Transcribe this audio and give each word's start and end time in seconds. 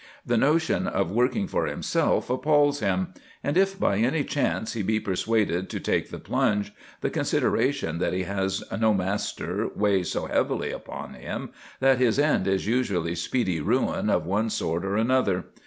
The 0.25 0.35
notion 0.35 0.87
of 0.87 1.11
working 1.11 1.47
for 1.47 1.67
himself 1.67 2.31
appals 2.31 2.79
him; 2.79 3.13
and 3.43 3.55
if 3.55 3.77
by 3.79 3.97
any 3.97 4.23
chance 4.23 4.73
he 4.73 4.81
be 4.81 4.99
persuaded 4.99 5.69
to 5.69 5.79
take 5.79 6.09
the 6.09 6.17
plunge, 6.17 6.73
the 7.01 7.11
consideration 7.11 7.99
that 7.99 8.11
he 8.11 8.23
has 8.23 8.63
no 8.75 8.95
master 8.95 9.67
weighs 9.75 10.09
so 10.09 10.25
heavily 10.25 10.71
upon 10.71 11.13
him 11.13 11.51
that 11.81 11.99
his 11.99 12.17
end 12.17 12.47
is 12.47 12.65
usually 12.65 13.13
speedy 13.13 13.59
ruin 13.61 14.09
of 14.09 14.25
one 14.25 14.49
sort 14.49 14.83
or 14.85 14.95
another. 14.97 15.45